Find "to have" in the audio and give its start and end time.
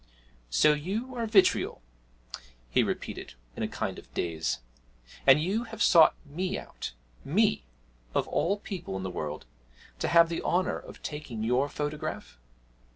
9.99-10.27